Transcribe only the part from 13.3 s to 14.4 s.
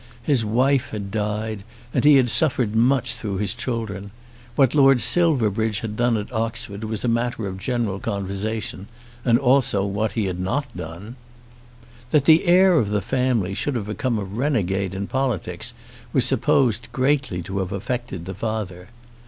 should have become a